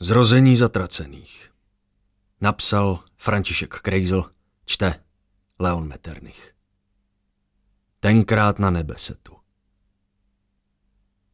[0.00, 1.50] Zrození zatracených.
[2.40, 4.24] Napsal František Krejzl,
[4.64, 4.94] čte
[5.58, 6.54] Leon Metternich.
[8.00, 9.36] Tenkrát na nebesetu.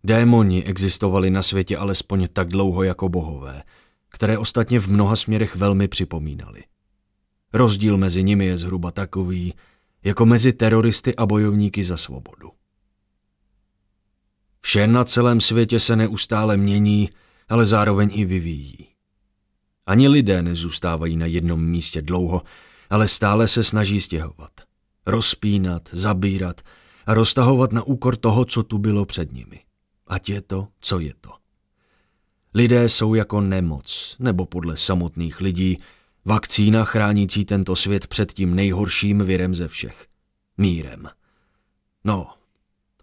[0.05, 3.63] Démoni existovali na světě alespoň tak dlouho jako bohové,
[4.09, 6.65] které ostatně v mnoha směrech velmi připomínali.
[7.53, 9.55] Rozdíl mezi nimi je zhruba takový,
[10.05, 12.51] jako mezi teroristy a bojovníky za svobodu.
[14.61, 17.11] Vše na celém světě se neustále mění,
[17.49, 18.89] ale zároveň i vyvíjí.
[19.87, 22.43] Ani lidé nezůstávají na jednom místě dlouho,
[22.91, 24.53] ale stále se snaží stěhovat.
[25.07, 26.61] Rozpínat, zabírat
[27.07, 29.61] a roztahovat na úkor toho, co tu bylo před nimi.
[30.07, 31.31] Ať je to, co je to.
[32.55, 35.77] Lidé jsou jako nemoc, nebo podle samotných lidí,
[36.25, 40.07] vakcína chránící tento svět před tím nejhorším virem ze všech.
[40.59, 41.09] Mírem.
[42.05, 42.35] No,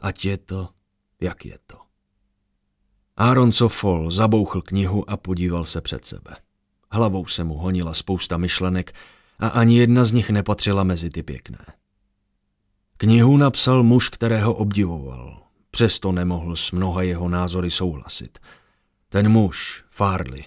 [0.01, 0.70] ať je to,
[1.21, 1.84] jak je to.
[3.17, 6.35] Aaron Sofol zabouchl knihu a podíval se před sebe.
[6.91, 8.93] Hlavou se mu honila spousta myšlenek
[9.40, 11.65] a ani jedna z nich nepatřila mezi ty pěkné.
[12.98, 18.40] Knihu napsal muž, kterého obdivoval, přesto nemohl s mnoha jeho názory souhlasit.
[19.09, 20.45] Ten muž, Farley,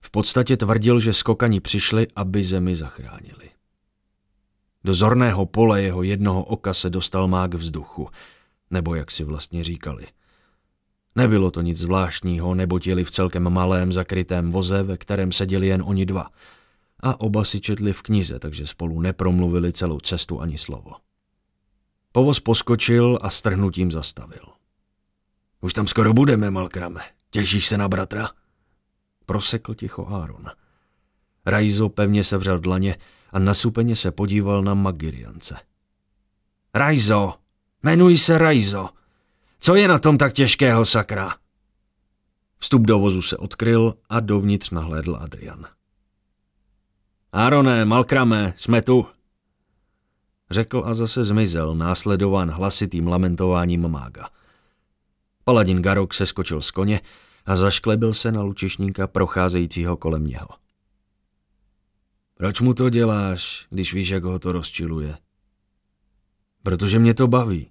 [0.00, 3.50] v podstatě tvrdil, že skokani přišli, aby zemi zachránili.
[4.84, 8.08] Do zorného pole jeho jednoho oka se dostal mák vzduchu,
[8.70, 10.06] nebo jak si vlastně říkali–
[11.16, 15.82] Nebylo to nic zvláštního, neboť jeli v celkem malém zakrytém voze, ve kterém seděli jen
[15.86, 16.30] oni dva.
[17.00, 20.90] A oba si četli v knize, takže spolu nepromluvili celou cestu ani slovo.
[22.12, 24.42] Povoz poskočil a strhnutím zastavil.
[25.60, 27.00] Už tam skoro budeme, Malkrame.
[27.30, 28.30] Těšíš se na bratra?
[29.26, 30.44] Prosekl ticho Aaron.
[31.46, 32.96] Rajzo pevně sevřel dlaně
[33.30, 35.56] a nasupeně se podíval na Magiriance.
[36.74, 37.34] Rajzo!
[37.82, 38.88] Jmenuji se Rajzo!
[39.60, 41.34] Co je na tom tak těžkého, sakra?
[42.58, 45.66] Vstup do vozu se odkryl a dovnitř nahlédl Adrian.
[47.32, 49.06] Arone, Malkrame, jsme tu,
[50.50, 54.28] řekl a zase zmizel, následován hlasitým lamentováním mága.
[55.44, 57.00] Paladin Garok se skočil z koně
[57.46, 60.48] a zašklebil se na lučišníka procházejícího kolem něho.
[62.34, 65.18] Proč mu to děláš, když víš, jak ho to rozčiluje?
[66.62, 67.69] Protože mě to baví,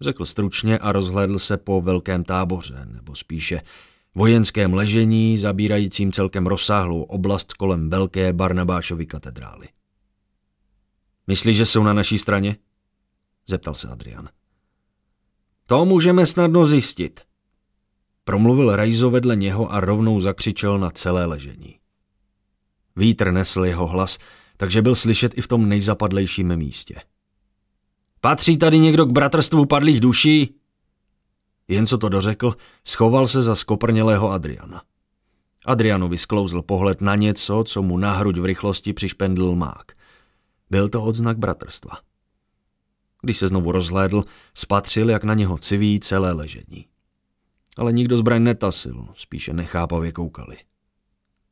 [0.00, 3.62] řekl stručně a rozhlédl se po velkém táboře, nebo spíše
[4.14, 9.68] vojenském ležení zabírajícím celkem rozsáhlou oblast kolem velké Barnabášovy katedrály.
[11.26, 12.56] Myslíš, že jsou na naší straně?
[13.46, 14.28] Zeptal se Adrian.
[15.66, 17.20] To můžeme snadno zjistit.
[18.24, 21.78] Promluvil Rajzo vedle něho a rovnou zakřičel na celé ležení.
[22.96, 24.18] Vítr nesl jeho hlas,
[24.56, 26.94] takže byl slyšet i v tom nejzapadlejším místě.
[28.20, 30.54] Patří tady někdo k bratrstvu padlých duší?
[31.68, 32.54] Jen co to dořekl,
[32.84, 34.82] schoval se za skoprnělého Adriana.
[35.64, 39.92] Adrianovi sklouzl pohled na něco, co mu na hruď v rychlosti přišpendl mák.
[40.70, 41.98] Byl to odznak bratrstva.
[43.22, 44.22] Když se znovu rozhlédl,
[44.54, 46.86] spatřil, jak na něho civí celé ležení.
[47.78, 50.56] Ale nikdo zbraň netasil, spíše nechápavě koukali.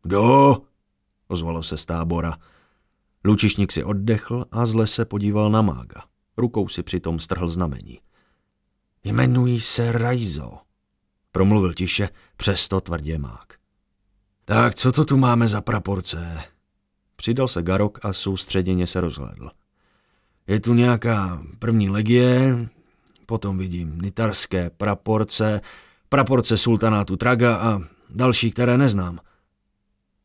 [0.03, 0.57] Kdo?
[1.29, 2.39] ozvalo se z tábora.
[3.25, 6.03] Lučišník si oddechl a zle se podíval na mága.
[6.39, 7.99] Rukou si přitom strhl znamení.
[9.05, 10.59] Jmenuji se Rajzo,
[11.33, 13.55] promluvil tiše, přesto tvrdě mák.
[14.45, 16.43] Tak co to tu máme za praporce?
[17.17, 19.51] Přidal se Garok a soustředěně se rozhlédl.
[20.47, 22.69] Je tu nějaká první legie,
[23.27, 25.61] potom vidím nitarské praporce,
[26.09, 29.19] praporce sultanátu Traga a další, které neznám.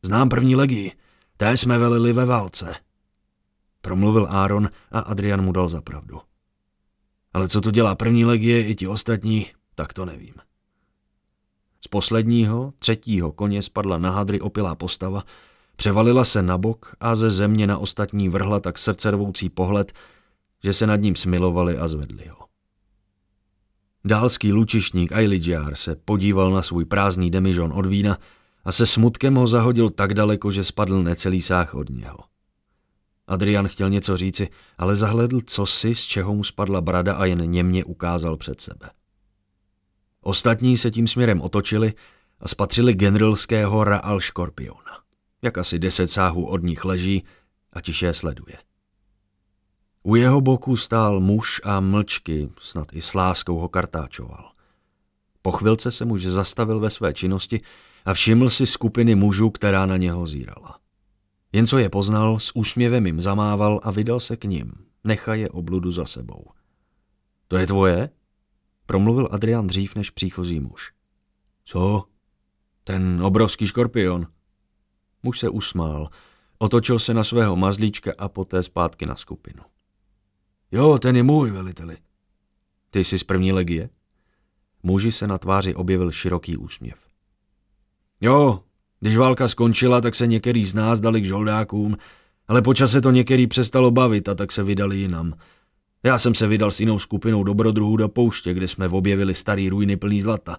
[0.02, 0.92] Znám první legii,
[1.36, 2.74] té jsme velili ve válce.
[3.84, 6.20] Promluvil Aaron a Adrian mu dal za pravdu.
[7.32, 10.34] Ale co tu dělá první legie i ti ostatní, tak to nevím.
[11.80, 15.22] Z posledního, třetího koně spadla na hadry opilá postava,
[15.76, 19.92] převalila se na bok a ze země na ostatní vrhla tak srdcervoucí pohled,
[20.62, 22.46] že se nad ním smilovali a zvedli ho.
[24.04, 28.18] Dálský lučišník Ailidjar se podíval na svůj prázdný demižon od vína
[28.64, 32.33] a se smutkem ho zahodil tak daleko, že spadl necelý sáh od něho.
[33.26, 34.48] Adrian chtěl něco říci,
[34.78, 38.90] ale zahledl cosi, z čeho mu spadla brada a jen němě ukázal před sebe.
[40.20, 41.92] Ostatní se tím směrem otočili
[42.40, 44.98] a spatřili generalského Raal Škorpiona.
[45.42, 47.24] Jak asi deset sáhů od nich leží
[47.72, 48.58] a tiše sleduje.
[50.02, 54.50] U jeho boku stál muž a mlčky, snad i s láskou ho kartáčoval.
[55.42, 57.60] Po chvilce se muž zastavil ve své činnosti
[58.04, 60.78] a všiml si skupiny mužů, která na něho zírala.
[61.54, 64.72] Jen co je poznal, s úsměvem jim zamával a vydal se k ním.
[65.04, 66.44] Nechaje obludu za sebou.
[67.48, 68.10] To je tvoje?
[68.86, 70.92] Promluvil Adrian dřív než příchozí muž.
[71.64, 72.04] Co?
[72.84, 74.26] Ten obrovský škorpion.
[75.22, 76.08] Muž se usmál,
[76.58, 79.62] otočil se na svého mazlíčka a poté zpátky na skupinu.
[80.72, 81.96] Jo, ten je můj, veliteli.
[82.90, 83.90] Ty jsi z první legie?
[84.82, 86.98] Muži se na tváři objevil široký úsměv.
[88.20, 88.64] Jo,
[89.04, 91.96] když válka skončila, tak se některý z nás dali k žoldákům,
[92.48, 95.34] ale po čase to některý přestalo bavit a tak se vydali jinam.
[96.02, 99.96] Já jsem se vydal s jinou skupinou dobrodruhů do pouště, kde jsme objevili starý ruiny
[99.96, 100.56] plný zlata.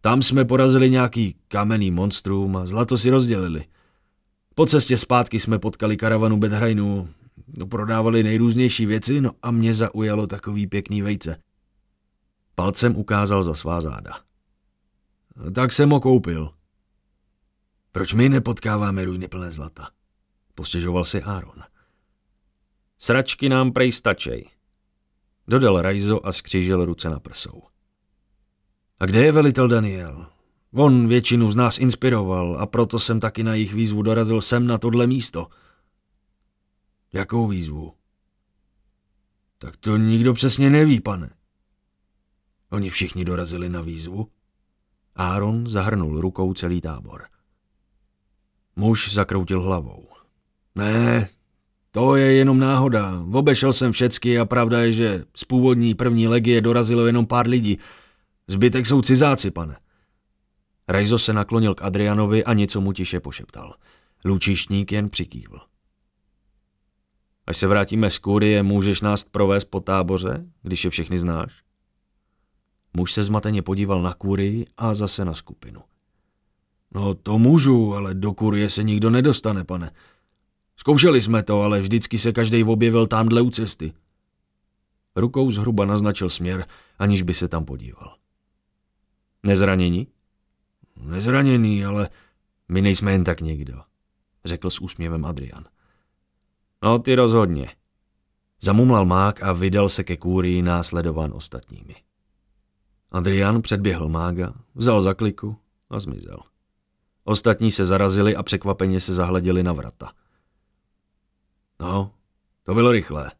[0.00, 3.64] Tam jsme porazili nějaký kamenný monstrum a zlato si rozdělili.
[4.54, 7.08] Po cestě zpátky jsme potkali karavanu Bedhrajnů,
[7.58, 11.36] no, prodávali nejrůznější věci, no a mě zaujalo takový pěkný vejce.
[12.54, 14.12] Palcem ukázal za svá záda.
[15.54, 16.50] Tak jsem ho koupil.
[17.92, 19.90] Proč my nepotkáváme ruiny plné zlata?
[20.54, 21.62] Postěžoval si Aaron.
[22.98, 24.48] Sračky nám prej stačej.
[25.48, 27.62] Dodal Rajzo a skřížil ruce na prsou.
[29.00, 30.26] A kde je velitel Daniel?
[30.72, 34.78] On většinu z nás inspiroval a proto jsem taky na jejich výzvu dorazil sem na
[34.78, 35.48] tohle místo.
[37.12, 37.94] Jakou výzvu?
[39.58, 41.34] Tak to nikdo přesně neví, pane.
[42.70, 44.30] Oni všichni dorazili na výzvu.
[45.14, 47.31] Aaron zahrnul rukou celý tábor.
[48.76, 50.08] Muž zakroutil hlavou.
[50.74, 51.28] Ne,
[51.90, 53.24] to je jenom náhoda.
[53.32, 57.78] Obešel jsem všecky a pravda je, že z původní první legie dorazilo jenom pár lidí.
[58.48, 59.76] Zbytek jsou cizáci, pane.
[60.88, 63.74] Rajzo se naklonil k Adrianovi a něco mu tiše pošeptal.
[64.24, 65.58] Lučištník jen přikývl.
[67.46, 71.62] Až se vrátíme z kurie, můžeš nás provést po táboře, když je všechny znáš?
[72.96, 75.80] Muž se zmateně podíval na kurii a zase na skupinu.
[76.94, 79.90] No to můžu, ale do kurie se nikdo nedostane, pane.
[80.76, 83.92] Zkoušeli jsme to, ale vždycky se každý objevil tamhle u cesty.
[85.16, 86.66] Rukou zhruba naznačil směr,
[86.98, 88.16] aniž by se tam podíval.
[89.42, 90.06] Nezranění?
[90.96, 92.08] Nezraněný, ale
[92.68, 93.82] my nejsme jen tak někdo,
[94.44, 95.64] řekl s úsměvem Adrian.
[96.82, 97.68] No ty rozhodně.
[98.60, 101.94] Zamumlal mák a vydal se ke kůrii následován ostatními.
[103.10, 105.56] Adrian předběhl mága, vzal zakliku
[105.90, 106.51] a zmizel.
[107.24, 110.12] Ostatní se zarazili a překvapeně se zahleděli na vrata.
[111.80, 112.14] No,
[112.62, 113.32] to bylo rychlé.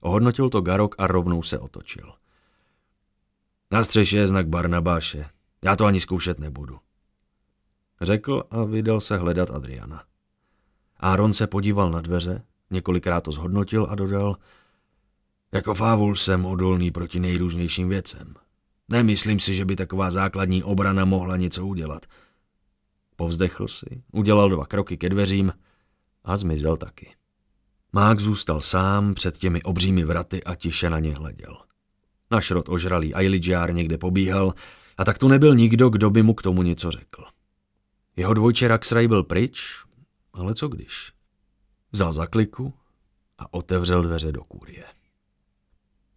[0.00, 2.12] Ohodnotil to Garok a rovnou se otočil.
[3.70, 5.24] Na střeše je znak Barnabáše.
[5.62, 6.78] Já to ani zkoušet nebudu.
[8.00, 10.04] Řekl a vydal se hledat Adriana.
[10.96, 14.36] Aaron se podíval na dveře, několikrát to zhodnotil a dodal,
[15.52, 18.34] jako fávul jsem odolný proti nejrůznějším věcem.
[18.88, 22.06] Nemyslím si, že by taková základní obrana mohla něco udělat.
[23.20, 25.52] Povzdechl si, udělal dva kroky ke dveřím
[26.24, 27.14] a zmizel taky.
[27.92, 31.56] Mák zůstal sám před těmi obřími vraty a tiše na ně hleděl.
[32.30, 34.52] Na šrot ožralý Ailidžár někde pobíhal
[34.96, 37.24] a tak tu nebyl nikdo, kdo by mu k tomu něco řekl.
[38.16, 39.84] Jeho dvojče Raxray byl pryč,
[40.32, 41.12] ale co když?
[41.92, 42.74] Vzal zakliku
[43.38, 44.84] a otevřel dveře do kůrie.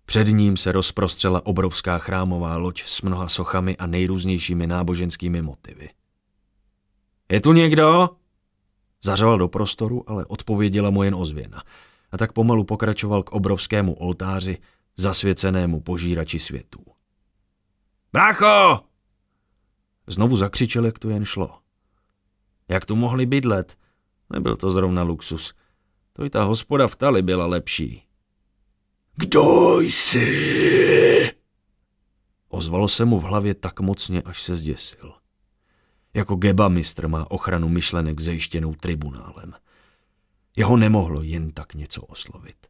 [0.06, 5.90] Před ním se rozprostřela obrovská chrámová loď s mnoha sochami a nejrůznějšími náboženskými motivy.
[7.32, 8.10] Je tu někdo?
[9.04, 11.64] Zařval do prostoru, ale odpověděla mu jen ozvěna.
[12.12, 14.58] A tak pomalu pokračoval k obrovskému oltáři,
[14.98, 16.86] zasvěcenému požírači světů.
[18.14, 18.84] Brácho!
[20.08, 21.60] Znovu zakřičel, jak to jen šlo.
[22.68, 23.78] Jak tu mohli bydlet?
[24.30, 25.54] Nebyl to zrovna luxus.
[26.14, 28.04] To i ta hospoda v Tali byla lepší.
[29.16, 31.32] Kdo jsi?
[32.50, 35.21] Ozvalo se mu v hlavě tak mocně, až se zděsil.
[36.14, 39.54] Jako Geba mistr má ochranu myšlenek zajištěnou tribunálem.
[40.56, 42.68] Jeho nemohlo jen tak něco oslovit.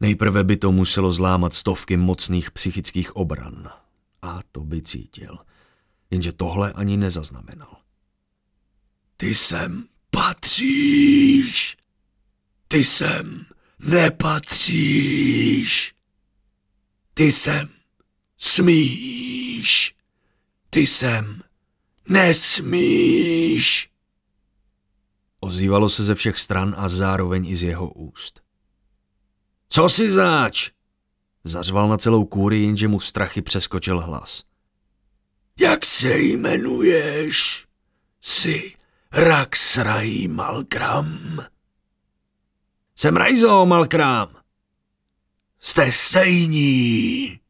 [0.00, 3.68] Nejprve by to muselo zlámat stovky mocných psychických obran.
[4.22, 5.38] A to by cítil.
[6.10, 7.76] Jenže tohle ani nezaznamenal.
[9.16, 11.76] Ty sem patříš.
[12.68, 13.46] Ty sem
[13.78, 15.14] nepatříš.
[17.14, 17.68] Ty sem
[18.38, 19.94] smíš.
[20.70, 21.42] Ty sem
[22.08, 23.90] Nesmíš!
[25.40, 28.40] Ozývalo se ze všech stran a zároveň i z jeho úst.
[29.68, 30.70] Co si záč?
[31.44, 34.42] Zařval na celou kůri, jenže mu strachy přeskočil hlas.
[35.60, 37.66] Jak se jmenuješ?
[38.20, 38.74] Jsi
[39.12, 41.38] Raxraí Malkram?
[42.96, 44.36] Jsem Rajzo Malkram.
[45.60, 47.40] Jste stejní.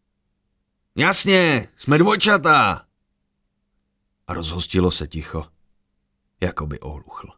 [0.96, 2.84] Jasně, jsme dvojčata,
[4.26, 5.45] a rozhostilo se ticho,
[6.40, 7.28] jako by ohluchl.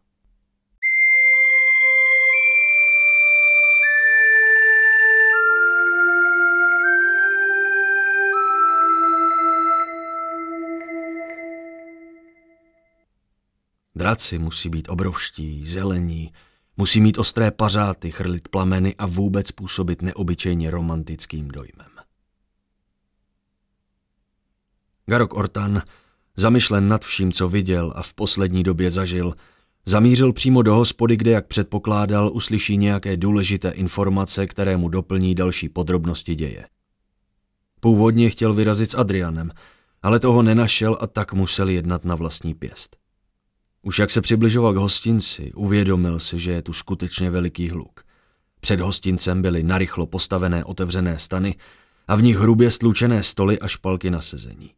[13.95, 16.33] Draci musí být obrovští, zelení,
[16.77, 21.89] musí mít ostré pařáty, chrlit plameny a vůbec působit neobyčejně romantickým dojmem.
[25.05, 25.81] Garok Ortan,
[26.37, 29.33] zamyšlen nad vším, co viděl a v poslední době zažil,
[29.85, 35.69] zamířil přímo do hospody, kde, jak předpokládal, uslyší nějaké důležité informace, které mu doplní další
[35.69, 36.65] podrobnosti děje.
[37.79, 39.51] Původně chtěl vyrazit s Adrianem,
[40.03, 42.97] ale toho nenašel a tak musel jednat na vlastní pěst.
[43.81, 48.03] Už jak se přibližoval k hostinci, uvědomil si, že je tu skutečně veliký hluk.
[48.59, 51.55] Před hostincem byly narychlo postavené otevřené stany
[52.07, 54.71] a v nich hrubě stlučené stoly a špalky na sezení.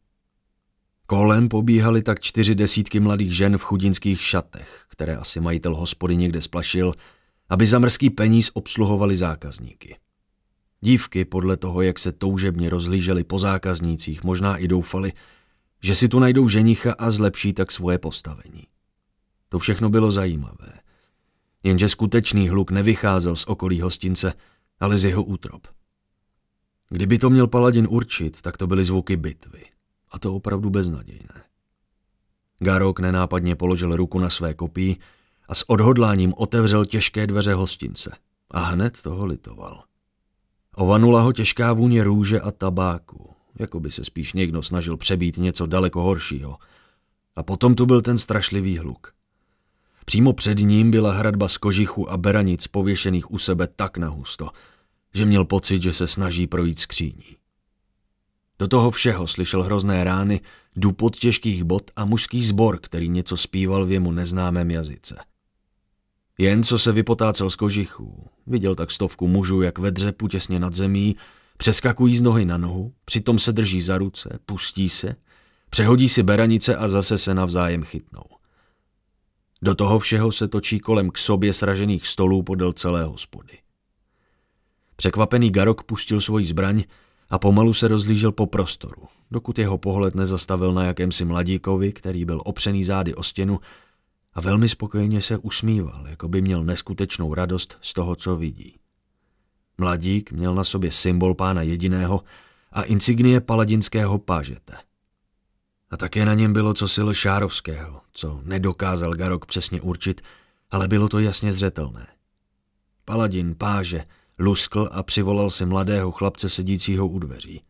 [1.09, 6.41] Kolem pobíhaly tak čtyři desítky mladých žen v chudinských šatech, které asi majitel hospody někde
[6.41, 6.93] splašil,
[7.49, 9.97] aby za mrzký peníz obsluhovali zákazníky.
[10.81, 15.13] Dívky podle toho, jak se toužebně rozhlíželi po zákaznících, možná i doufali,
[15.83, 18.63] že si tu najdou ženicha a zlepší tak svoje postavení.
[19.49, 20.73] To všechno bylo zajímavé.
[21.63, 24.33] Jenže skutečný hluk nevycházel z okolí hostince,
[24.79, 25.67] ale z jeho útrop.
[26.89, 29.78] Kdyby to měl paladin určit, tak to byly zvuky bitvy.
[30.11, 31.43] A to opravdu beznadějné.
[32.59, 34.99] Garok nenápadně položil ruku na své kopí
[35.47, 38.11] a s odhodláním otevřel těžké dveře hostince.
[38.51, 39.83] A hned toho litoval.
[40.75, 45.65] Ovanula ho těžká vůně růže a tabáku, jako by se spíš někdo snažil přebít něco
[45.65, 46.57] daleko horšího.
[47.35, 49.13] A potom tu byl ten strašlivý hluk.
[50.05, 54.49] Přímo před ním byla hradba z kožichu a beranic pověšených u sebe tak nahusto,
[55.13, 57.38] že měl pocit, že se snaží projít skříní.
[58.59, 60.41] Do toho všeho slyšel hrozné rány,
[60.75, 65.15] dupot těžkých bot a mužský zbor, který něco zpíval v jemu neznámém jazyce.
[66.37, 70.73] Jen co se vypotácel z kožichů, viděl tak stovku mužů, jak ve dřepu těsně nad
[70.73, 71.15] zemí,
[71.57, 75.15] přeskakují z nohy na nohu, přitom se drží za ruce, pustí se,
[75.69, 78.23] přehodí si beranice a zase se navzájem chytnou.
[79.61, 83.53] Do toho všeho se točí kolem k sobě sražených stolů podél celé hospody.
[84.95, 86.83] Překvapený Garok pustil svoji zbraň
[87.29, 92.41] a pomalu se rozlížel po prostoru, dokud jeho pohled nezastavil na jakémsi mladíkovi, který byl
[92.45, 93.59] opřený zády o stěnu
[94.33, 98.75] a velmi spokojeně se usmíval, jako by měl neskutečnou radost z toho, co vidí.
[99.77, 102.23] Mladík měl na sobě symbol pána jediného
[102.71, 104.73] a insignie paladinského pážete.
[105.91, 110.21] A také na něm bylo cosi Šárovského, co nedokázal Garok přesně určit,
[110.71, 112.07] ale bylo to jasně zřetelné.
[113.05, 114.05] Paladin, páže,
[114.39, 117.61] luskl a přivolal si mladého chlapce sedícího u dveří.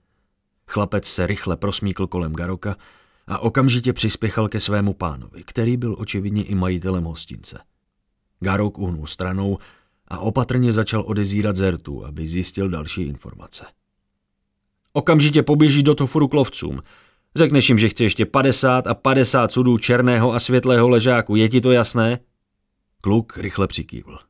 [0.68, 2.76] Chlapec se rychle prosmíkl kolem Garoka
[3.28, 7.60] a okamžitě přispěchal ke svému pánovi, který byl očividně i majitelem hostince.
[8.40, 9.58] Garok uhnul stranou
[10.08, 13.66] a opatrně začal odezírat zertu, aby zjistil další informace.
[14.94, 16.84] Okamžitě poběží do toforu k lovcům.
[17.36, 21.36] Řekneš jim, že chce ještě 50 a 50 sudů černého a světlého ležáku.
[21.36, 22.20] Je ti to jasné?
[23.02, 24.29] Kluk rychle přikývl.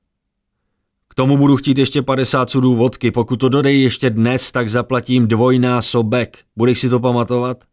[1.20, 3.12] Tomu budu chtít ještě 50 sudů vodky.
[3.12, 6.46] Pokud to dodej ještě dnes, tak zaplatím dvojnásobek.
[6.56, 7.64] Budeš si to pamatovat?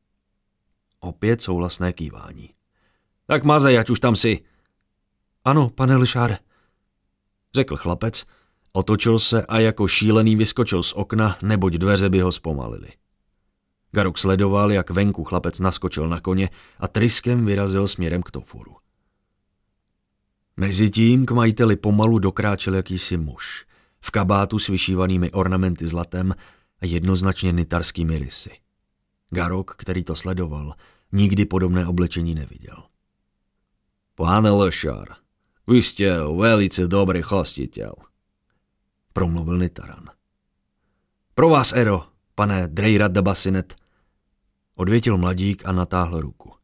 [1.00, 2.50] Opět souhlasné kývání.
[3.26, 4.40] Tak mazej, ať už tam si.
[5.44, 6.38] Ano, pane Lišáre,
[7.54, 8.24] řekl chlapec,
[8.72, 12.88] otočil se a jako šílený vyskočil z okna, neboť dveře by ho zpomalili.
[13.92, 16.48] Garok sledoval, jak venku chlapec naskočil na koně
[16.80, 18.76] a tryskem vyrazil směrem k toforu.
[20.56, 23.66] Mezitím k majiteli pomalu dokráčel jakýsi muž,
[24.00, 26.34] v kabátu s vyšívanými ornamenty zlatem
[26.80, 28.50] a jednoznačně nitarskými rysy.
[29.30, 30.74] Garok, který to sledoval,
[31.12, 32.76] nikdy podobné oblečení neviděl.
[34.14, 35.14] Pane Lešar,
[35.66, 37.94] vy jste velice dobrý hostitel,
[39.12, 40.10] promluvil Nitaran.
[41.34, 43.76] Pro vás, Ero, pane Drejrad Dabasinet,
[44.74, 46.55] odvětil mladík a natáhl ruku.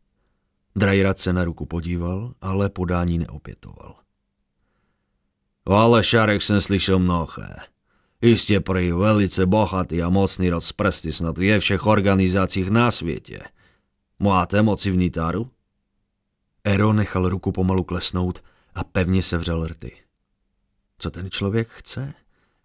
[0.77, 3.97] Drejrad se na ruku podíval, ale podání neopětoval.
[5.65, 7.57] O Alešarech jsem slyšel mnohé.
[8.23, 13.41] Jistě prý velice bohatý a mocný rod z prsty snad je všech organizacích na světě.
[14.19, 15.51] Máte moci v Nitáru?
[16.65, 18.43] Ero nechal ruku pomalu klesnout
[18.75, 19.97] a pevně se vřel rty.
[20.99, 22.15] Co ten člověk chce?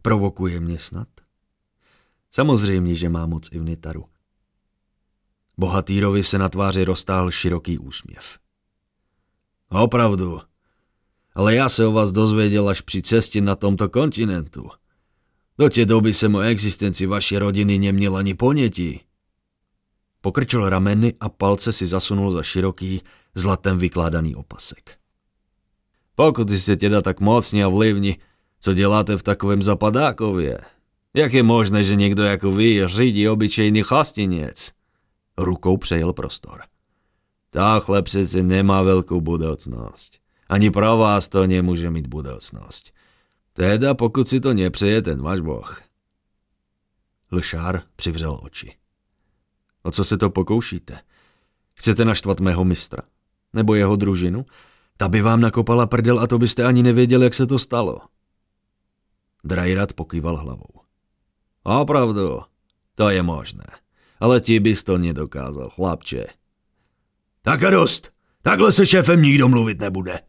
[0.01, 1.07] Provokuje mě snad?
[2.31, 4.05] Samozřejmě, že má moc i v Nitaru.
[5.57, 8.39] Bohatýrovi se na tváři roztáhl široký úsměv.
[9.69, 10.41] Opravdu,
[11.35, 14.69] ale já se o vás dozvěděl až při cestě na tomto kontinentu.
[15.57, 19.01] Do té doby jsem o existenci vaší rodiny neměl ani ponětí.
[20.21, 23.01] Pokrčil rameny a palce si zasunul za široký,
[23.35, 24.97] zlatem vykládaný opasek.
[26.15, 28.17] Pokud jste teda tak mocně a vlivní,
[28.59, 30.57] co děláte v takovém zapadákově?
[31.13, 34.76] Jak je možné, že někdo jako vy řídí obyčejný chastinec?
[35.37, 36.61] Rukou přejel prostor.
[37.49, 40.17] Táhle přeci nemá velkou budoucnost.
[40.49, 42.91] Ani pro vás to nemůže mít budoucnost.
[43.53, 45.81] Teda pokud si to nepřeje ten váš boh.
[47.31, 48.75] Lšár přivřel oči.
[49.83, 50.99] O co se to pokoušíte?
[51.73, 53.03] Chcete naštvat mého mistra?
[53.53, 54.45] Nebo jeho družinu?
[54.97, 58.01] Ta by vám nakopala prdel a to byste ani nevěděli, jak se to stalo.
[59.43, 60.81] Drajrat pokýval hlavou.
[61.63, 62.41] Opravdu,
[62.95, 63.65] to je možné.
[64.19, 66.25] Ale ti bys to nedokázal, chlapče.
[67.41, 68.11] Tak a dost.
[68.41, 70.19] Takhle se šéfem nikdo mluvit nebude.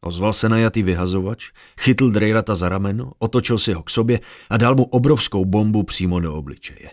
[0.00, 1.50] Ozval se najatý vyhazovač,
[1.80, 6.20] chytl Drejrata za rameno, otočil si ho k sobě a dal mu obrovskou bombu přímo
[6.20, 6.90] do obličeje.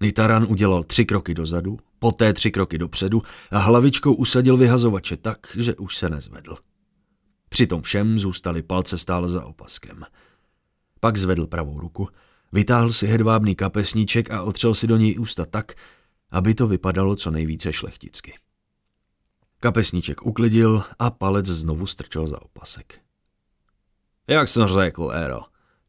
[0.00, 5.74] Nitaran udělal tři kroky dozadu, poté tři kroky dopředu a hlavičkou usadil vyhazovače tak, že
[5.74, 6.56] už se nezvedl.
[7.48, 10.04] Přitom všem zůstaly palce stále za opaskem.
[11.00, 12.08] Pak zvedl pravou ruku,
[12.52, 15.72] vytáhl si hedvábný kapesníček a otřel si do něj ústa tak,
[16.30, 18.38] aby to vypadalo co nejvíce šlechticky.
[19.60, 23.00] Kapesníček uklidil a palec znovu strčil za opasek.
[24.28, 25.40] Jak jsem řekl, Ero,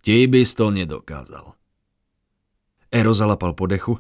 [0.02, 1.54] ti bys to nedokázal.
[2.92, 4.00] Ero zalapal po dechu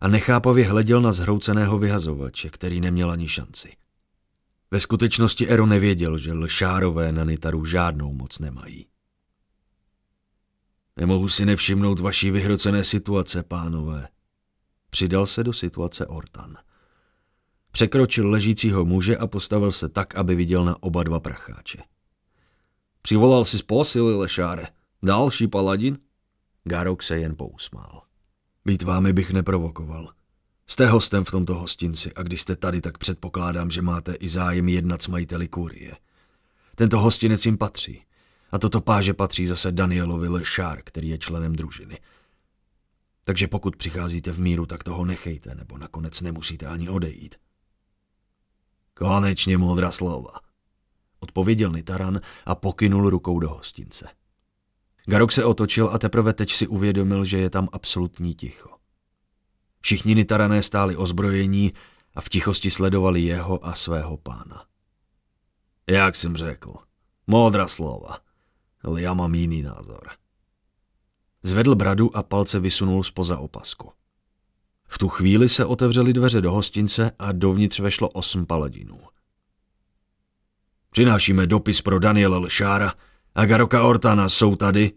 [0.00, 3.72] a nechápavě hleděl na zhrouceného vyhazovače, který neměl ani šanci.
[4.70, 8.86] Ve skutečnosti Ero nevěděl, že lšárové na Nitaru žádnou moc nemají.
[10.96, 14.08] Nemohu si nevšimnout vaší vyhrocené situace, pánové.
[14.90, 16.56] Přidal se do situace Ortan.
[17.70, 21.78] Překročil ležícího muže a postavil se tak, aby viděl na oba dva pracháče.
[23.02, 24.66] Přivolal si z posily, Lešáre.
[25.02, 25.98] Další paladin?
[26.64, 28.02] Garok se jen pousmál.
[28.64, 30.12] Být vámi bych neprovokoval.
[30.66, 34.68] Jste hostem v tomto hostinci a když jste tady, tak předpokládám, že máte i zájem
[34.68, 35.96] jednat s majiteli kurie.
[36.74, 38.02] Tento hostinec jim patří.
[38.52, 41.98] A toto páže patří zase Danielovi Lešár, který je členem družiny.
[43.24, 47.34] Takže pokud přicházíte v míru, tak toho nechejte, nebo nakonec nemusíte ani odejít.
[48.94, 50.32] Konečně moudra slova,
[51.20, 54.08] odpověděl Nitaran a pokynul rukou do hostince.
[55.06, 58.70] Garok se otočil a teprve teď si uvědomil, že je tam absolutní ticho.
[59.80, 61.72] Všichni Nitarané stáli ozbrojení
[62.14, 64.64] a v tichosti sledovali jeho a svého pána.
[65.86, 66.74] Jak jsem řekl,
[67.26, 68.18] moudra slova,
[68.82, 70.08] ale já mám jiný názor.
[71.42, 73.92] Zvedl bradu a palce vysunul spoza opasku.
[74.88, 79.00] V tu chvíli se otevřely dveře do hostince a dovnitř vešlo osm paladinů.
[80.90, 82.92] Přinášíme dopis pro Daniela Lšára
[83.34, 84.92] a Garoka Ortana jsou tady?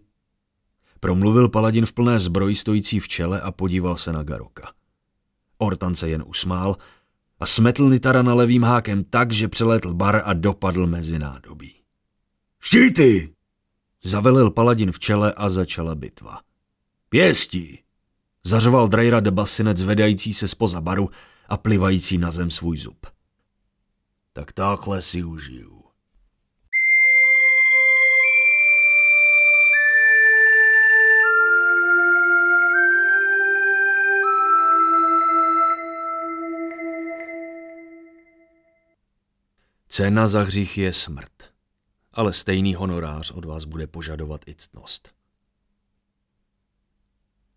[1.00, 4.72] Promluvil paladin v plné zbroji stojící v čele a podíval se na Garoka.
[5.58, 6.76] Ortan se jen usmál
[7.40, 11.74] a smetl Nitarana levým hákem tak, že přeletl bar a dopadl mezi nádobí.
[12.62, 13.35] Štíty!
[14.06, 16.40] Zavelil paladin v čele a začala bitva.
[17.10, 17.84] Pěstí!
[18.44, 21.10] Zařoval Drejra de basinec vedající se spoza baru
[21.50, 23.06] a plivající na zem svůj zub.
[24.34, 25.84] Tak takhle si užiju.
[39.88, 41.35] Cena za hřích je smrt,
[42.16, 45.12] ale stejný honorář od vás bude požadovat i ctnost.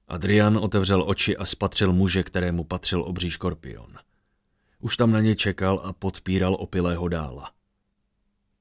[0.08, 3.94] Adrian otevřel oči a spatřil muže, kterému patřil obří škorpion.
[4.80, 7.52] Už tam na ně čekal a podpíral opilého dála.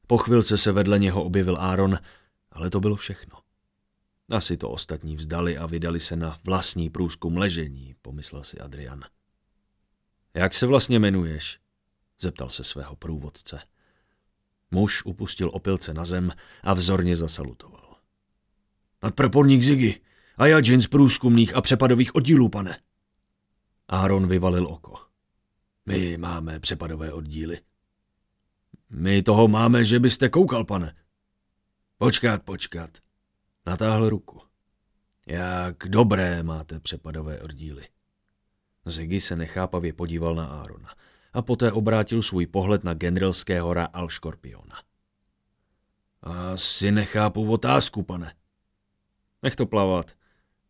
[0.07, 1.99] Po chvilce se vedle něho objevil Áron,
[2.51, 3.38] ale to bylo všechno.
[4.29, 9.03] Asi to ostatní vzdali a vydali se na vlastní průzkum ležení, pomyslel si Adrian.
[10.33, 11.60] Jak se vlastně jmenuješ?
[12.19, 13.60] zeptal se svého průvodce.
[14.71, 16.32] Muž upustil opilce na zem
[16.63, 17.95] a vzorně zasalutoval.
[19.03, 20.01] Nadpraporník Ziggy,
[20.38, 22.80] a já z průzkumných a přepadových oddílů, pane.
[23.88, 24.99] Aaron vyvalil oko.
[25.86, 27.62] My máme přepadové oddíly.
[28.89, 30.95] My toho máme, že byste koukal, pane.
[31.97, 32.89] Počkat, počkat.
[33.65, 34.41] Natáhl ruku.
[35.27, 37.88] Jak dobré máte přepadové oddíly.
[38.86, 40.89] Ziggy se nechápavě podíval na Árona
[41.38, 44.82] a poté obrátil svůj pohled na generalského Al Škorpiona.
[46.21, 48.36] Asi nechápu otázku, pane.
[49.43, 50.12] Nech to plavat.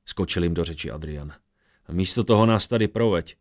[0.06, 1.34] Skočil jim do řeči Adrian.
[1.86, 3.38] A místo toho nás tady proveď.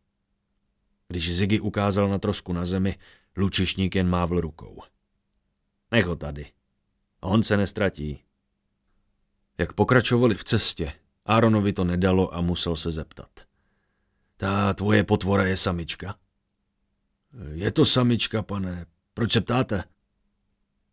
[1.08, 2.98] Když Ziggy ukázal na trosku na zemi,
[3.36, 4.82] lučišník jen mávl rukou.
[5.90, 6.46] Nech ho tady.
[7.20, 8.24] On se nestratí.
[9.58, 10.92] Jak pokračovali v cestě,
[11.24, 13.30] Aaronovi to nedalo a musel se zeptat.
[14.36, 16.18] Ta tvoje potvora je samička?
[17.52, 18.86] Je to samička, pane.
[19.14, 19.84] Proč se ptáte?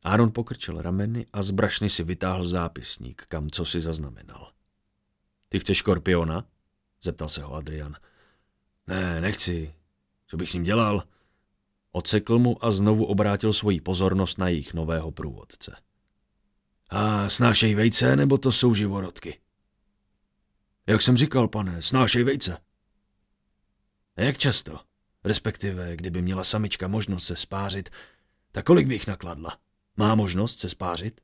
[0.04, 4.52] Aaron pokrčil rameny a z brašny si vytáhl zápisník, kam co si zaznamenal.
[5.50, 6.46] Ty chceš škorpiona?
[7.02, 7.96] Zeptal se ho Adrian.
[8.88, 9.76] Ne, nechci.
[10.28, 11.04] Co bych s ním dělal?
[11.92, 15.76] Ocekl mu a znovu obrátil svoji pozornost na jejich nového průvodce.
[16.90, 19.40] A snášej vejce, nebo to jsou živorodky?
[20.88, 22.58] Jak jsem říkal, pane, snášej vejce.
[24.18, 24.80] Jak často?
[25.24, 27.90] Respektive, kdyby měla samička možnost se spářit,
[28.52, 29.58] tak kolik bych nakladla?
[29.98, 31.22] Má možnost se spářit?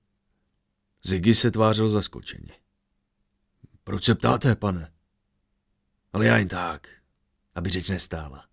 [1.04, 2.54] Ziggy se tvářil zaskočeně.
[3.84, 4.92] Proč se ptáte, pane?
[6.14, 6.88] Ale já jen tak,
[7.56, 8.46] aby řeč nestála.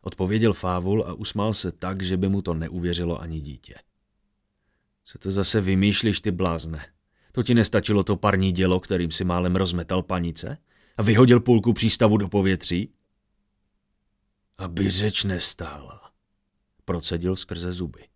[0.00, 3.74] Odpověděl Fávul a usmál se tak, že by mu to neuvěřilo ani dítě.
[5.04, 6.86] Co to zase vymýšlíš, ty blázne?
[7.32, 10.58] To ti nestačilo to parní dělo, kterým si málem rozmetal panice?
[10.96, 12.92] A vyhodil půlku přístavu do povětří?
[14.58, 16.12] Aby řeč nestála,
[16.84, 18.08] procedil skrze zuby.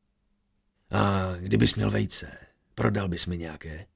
[0.91, 2.39] A kdybys měl vejce,
[2.75, 3.87] prodal bys mi nějaké?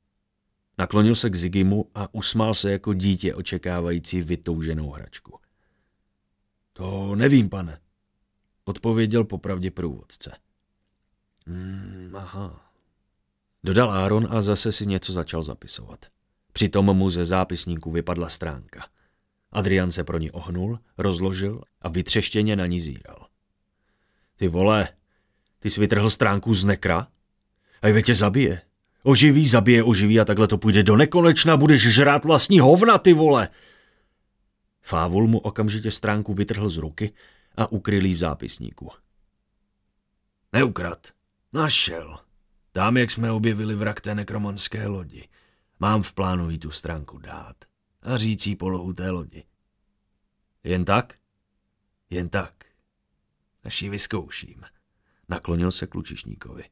[0.78, 5.38] Naklonil se k Zigimu a usmál se jako dítě očekávající vytouženou hračku.
[6.72, 7.80] To nevím, pane,
[8.64, 10.36] odpověděl popravdě průvodce.
[11.46, 12.72] Hmm, aha.
[13.64, 16.06] Dodal Aaron a zase si něco začal zapisovat.
[16.52, 18.88] Přitom mu ze zápisníku vypadla stránka.
[19.52, 23.26] Adrian se pro ní ohnul, rozložil a vytřeštěně na ní zíral.
[24.36, 24.88] Ty vole,
[25.58, 27.08] ty jsi vytrhl stránku z nekra?
[27.82, 28.62] A tě zabije.
[29.02, 33.48] Oživí, zabije, oživí a takhle to půjde do nekonečna, budeš žrát vlastní hovna, ty vole.
[34.82, 37.12] Fávul mu okamžitě stránku vytrhl z ruky
[37.56, 38.90] a ukryl v zápisníku.
[40.52, 41.08] Neukrad.
[41.52, 42.18] Našel.
[42.72, 45.28] Tam, jak jsme objevili vrak té nekromanské lodi.
[45.80, 47.71] Mám v plánu jí tu stránku dát
[48.02, 49.44] a řící polohu té lodi.
[50.64, 51.18] Jen tak?
[52.10, 52.64] Jen tak.
[53.64, 54.62] Až ji vyzkouším.
[55.28, 56.64] Naklonil se k Lučišníkovi.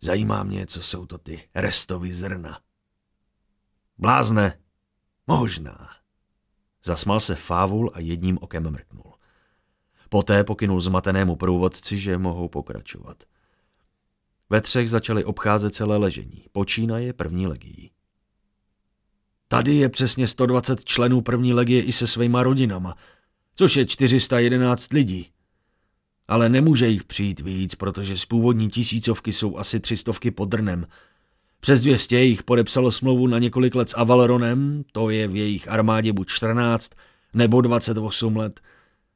[0.00, 2.60] Zajímá mě, co jsou to ty restovy zrna.
[3.98, 4.58] Blázne.
[5.26, 5.88] Možná.
[6.84, 9.14] Zasmal se Fávul a jedním okem mrknul.
[10.08, 13.24] Poté pokynul zmatenému průvodci, že mohou pokračovat.
[14.50, 17.90] Ve třech začali obcházet celé ležení, počínaje první legií.
[19.52, 22.96] Tady je přesně 120 členů první legie i se svýma rodinama,
[23.54, 25.28] což je 411 lidí.
[26.28, 30.86] Ale nemůže jich přijít víc, protože z původní tisícovky jsou asi třistovky pod drnem.
[31.60, 36.12] Přes 200 jich podepsalo smlouvu na několik let s Avalronem, to je v jejich armádě
[36.12, 36.92] buď 14
[37.34, 38.60] nebo 28 let.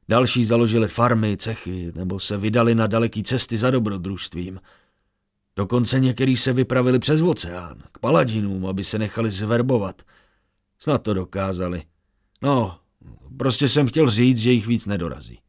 [0.09, 4.59] Další založili farmy, cechy, nebo se vydali na daleký cesty za dobrodružstvím–
[5.57, 10.01] Dokonce některý se vypravili přes oceán, k paladinům, aby se nechali zverbovat.
[10.79, 11.83] Snad to dokázali.
[12.41, 12.79] No,
[13.37, 15.39] prostě jsem chtěl říct, že jich víc nedorazí.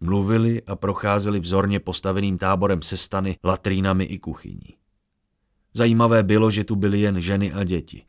[0.00, 4.78] Mluvili a procházeli vzorně postaveným táborem se stany, latrínami i kuchyní.
[5.74, 8.04] Zajímavé bylo, že tu byly jen ženy a děti.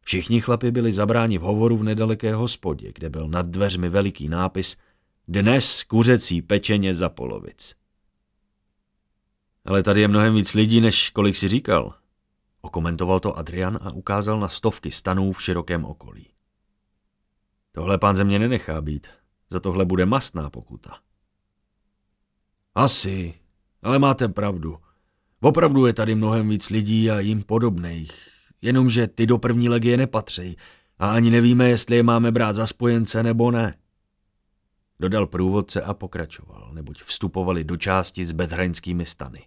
[0.00, 4.76] Všichni chlapi byli zabráni v hovoru v nedaleké hospodě, kde byl nad dveřmi veliký nápis
[5.28, 7.74] Dnes kuřecí pečeně za polovic.
[9.64, 11.94] Ale tady je mnohem víc lidí, než kolik si říkal.
[12.62, 16.28] Okomentoval to Adrian a ukázal na stovky stanů v širokém okolí.
[17.72, 19.10] Tohle pán země nenechá být.
[19.50, 20.98] Za tohle bude mastná pokuta.
[22.74, 23.34] Asi,
[23.82, 24.78] ale máte pravdu.
[25.40, 28.28] Opravdu je tady mnohem víc lidí a jim podobných.
[28.62, 30.56] Jenomže ty do první legie nepatří
[30.98, 33.78] a ani nevíme, jestli je máme brát za spojence nebo ne.
[35.00, 39.46] Dodal průvodce a pokračoval, neboť vstupovali do části s bedhraňskými stany.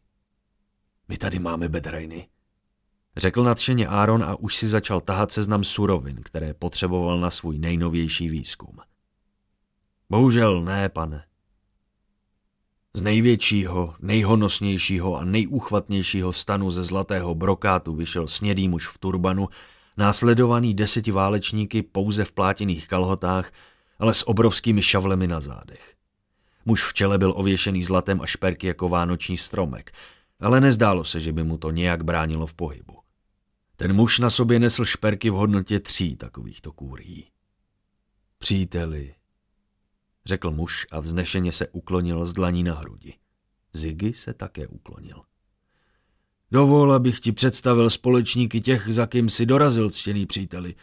[1.07, 2.27] My tady máme bedrajny.
[3.17, 8.29] Řekl nadšeně Áron a už si začal tahat seznam surovin, které potřeboval na svůj nejnovější
[8.29, 8.77] výzkum.
[10.09, 11.23] Bohužel ne, pane.
[12.93, 19.49] Z největšího, nejhonosnějšího a nejúchvatnějšího stanu ze zlatého brokátu vyšel snědý muž v turbanu,
[19.97, 23.51] následovaný deseti válečníky pouze v plátěných kalhotách,
[23.99, 25.95] ale s obrovskými šavlemi na zádech.
[26.65, 29.91] Muž v čele byl ověšený zlatem a šperky jako vánoční stromek–
[30.39, 32.97] ale nezdálo se, že by mu to nějak bránilo v pohybu.
[33.75, 37.27] Ten muž na sobě nesl šperky v hodnotě tří takovýchto kůrií.
[38.37, 39.15] Příteli,
[40.25, 43.13] řekl muž a vznešeně se uklonil z dlaní na hrudi.
[43.73, 45.21] Ziggy se také uklonil.
[46.51, 50.75] Dovol, abych ti představil společníky těch, za kým si dorazil, ctěný příteli.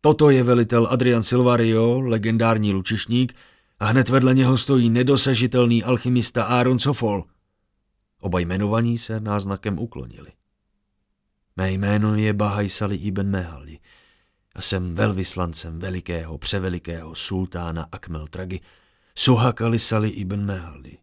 [0.00, 3.34] Toto je velitel Adrian Silvario, legendární lučišník,
[3.78, 7.24] a hned vedle něho stojí nedosažitelný alchymista Aaron Sofol–
[8.24, 10.32] Oba jmenovaní se náznakem uklonili.
[11.56, 13.78] Mé jméno je Bahajsali ibn Mehali
[14.54, 18.60] a jsem velvyslancem velikého, převelikého sultána Akmeltragi,
[19.14, 20.98] Suhakali Sali ibn Mehali.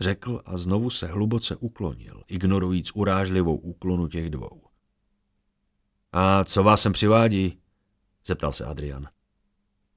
[0.00, 4.62] Řekl a znovu se hluboce uklonil, ignorujíc urážlivou úklonu těch dvou.
[6.12, 7.58] A co vás sem přivádí?
[8.26, 9.08] zeptal se Adrian.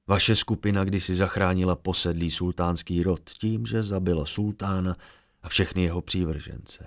[0.06, 4.96] Vaše skupina kdysi zachránila posedlý sultánský rod tím, že zabila sultána
[5.42, 6.86] a všechny jeho přívržence.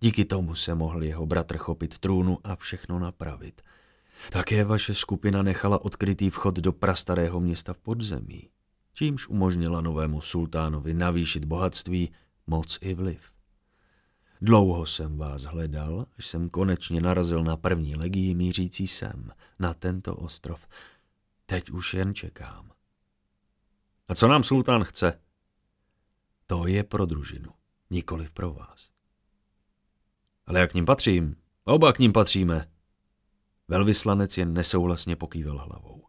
[0.00, 3.62] Díky tomu se mohl jeho bratr chopit trůnu a všechno napravit.
[4.32, 8.50] Také vaše skupina nechala odkrytý vchod do prastarého města v podzemí,
[8.94, 12.10] čímž umožnila novému sultánovi navýšit bohatství,
[12.46, 13.34] moc i vliv.
[14.40, 20.16] Dlouho jsem vás hledal, až jsem konečně narazil na první legii mířící sem, na tento
[20.16, 20.68] ostrov.
[21.46, 22.70] Teď už jen čekám.
[24.08, 25.20] A co nám sultán chce?
[26.46, 27.50] To je pro družinu,
[27.90, 28.97] nikoli pro vás.
[30.48, 31.36] Ale jak k ním patřím?
[31.64, 32.68] Oba k ním patříme.
[33.68, 36.04] Velvyslanec jen nesouhlasně pokývel hlavou.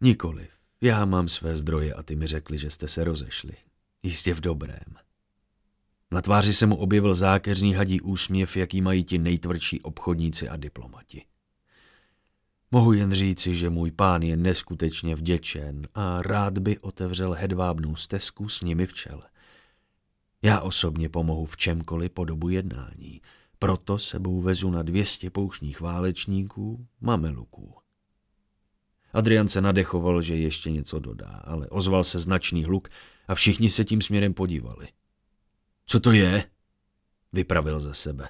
[0.00, 0.50] Nikoliv.
[0.80, 3.52] Já mám své zdroje a ty mi řekli, že jste se rozešli.
[4.02, 4.98] Jistě v dobrém.
[6.10, 11.24] Na tváři se mu objevil zákeřný hadí úsměv, jaký mají ti nejtvrdší obchodníci a diplomati.
[12.70, 18.48] Mohu jen říci, že můj pán je neskutečně vděčen a rád by otevřel hedvábnou stezku
[18.48, 19.22] s nimi v čele.
[20.42, 23.20] Já osobně pomohu v čemkoliv po dobu jednání,
[23.58, 27.74] proto sebou vezu na dvěstě poušních válečníků, mameluků.
[29.12, 32.88] Adrian se nadechoval, že ještě něco dodá, ale ozval se značný hluk
[33.28, 34.88] a všichni se tím směrem podívali.
[35.86, 36.44] Co to je?
[37.32, 38.28] Vypravil ze sebe.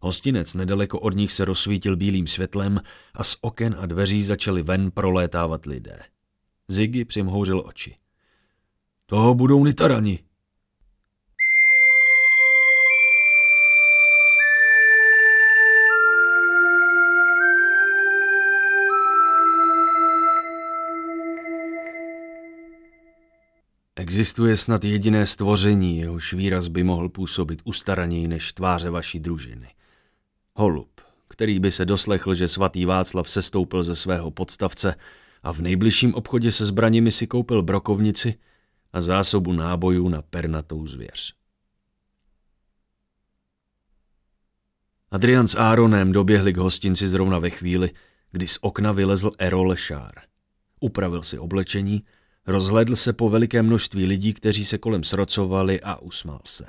[0.00, 2.80] Hostinec nedaleko od nich se rozsvítil bílým světlem
[3.14, 6.02] a z oken a dveří začali ven prolétávat lidé.
[6.68, 7.96] Ziggy přimhouřil oči.
[9.06, 10.18] To budou nitarani.
[24.02, 29.68] Existuje snad jediné stvoření, jehož výraz by mohl působit ustaraněji než tváře vaší družiny.
[30.54, 34.94] Holub, který by se doslechl, že svatý Václav sestoupil ze svého podstavce
[35.42, 38.34] a v nejbližším obchodě se zbraněmi si koupil brokovnici
[38.92, 41.34] a zásobu nábojů na pernatou zvěř.
[45.10, 47.90] Adrian s Aaronem doběhli k hostinci zrovna ve chvíli,
[48.30, 50.14] kdy z okna vylezl Erol Šár.
[50.80, 52.02] Upravil si oblečení
[52.46, 56.64] Rozhledl se po veliké množství lidí, kteří se kolem srocovali a usmál se.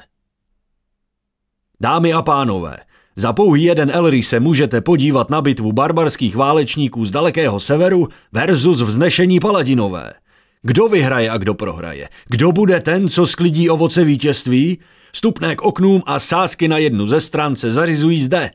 [1.81, 2.77] Dámy a pánové,
[3.15, 8.81] za pouhý jeden Elry se můžete podívat na bitvu barbarských válečníků z dalekého severu versus
[8.81, 10.13] vznešení paladinové.
[10.61, 12.09] Kdo vyhraje a kdo prohraje?
[12.29, 14.79] Kdo bude ten, co sklidí ovoce vítězství?
[15.13, 18.51] Stupné k oknům a sásky na jednu ze stran se zařizují zde.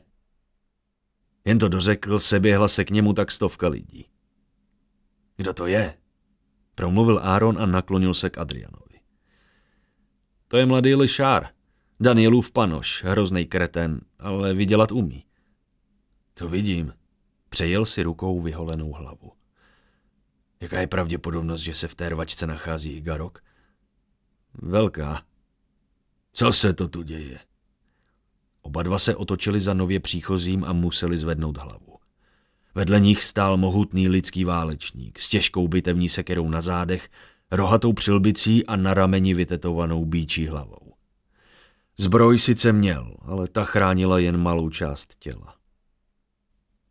[1.45, 4.05] Jen to dořekl, seběhla se k němu tak stovka lidí.
[5.37, 5.93] Kdo to je?
[6.79, 8.99] Promluvil Aaron a naklonil se k Adrianovi.
[10.47, 11.47] To je mladý lišár.
[11.99, 15.25] Danielův panoš, hrozný kreten, ale vydělat umí.
[16.33, 16.93] To vidím.
[17.49, 19.31] Přejel si rukou vyholenou hlavu.
[20.59, 23.43] Jaká je pravděpodobnost, že se v té rvačce nachází i Garok?
[24.53, 25.21] Velká.
[26.33, 27.39] Co se to tu děje?
[28.61, 31.88] Oba dva se otočili za nově příchozím a museli zvednout hlavu.
[32.75, 37.09] Vedle nich stál mohutný lidský válečník s těžkou bitevní sekerou na zádech,
[37.51, 40.93] rohatou přilbicí a na rameni vytetovanou bíčí hlavou.
[41.97, 45.55] Zbroj sice měl, ale ta chránila jen malou část těla.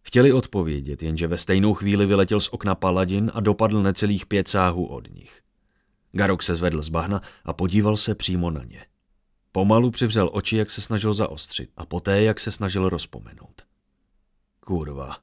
[0.02, 4.86] Chtěli odpovědět, jenže ve stejnou chvíli vyletěl z okna paladin a dopadl necelých pět sáhů
[4.86, 5.42] od nich.
[6.12, 8.84] Garok se zvedl z bahna a podíval se přímo na ně.
[9.52, 13.62] Pomalu přivřel oči, jak se snažil zaostřit a poté, jak se snažil rozpomenout.
[14.60, 15.16] Kurva,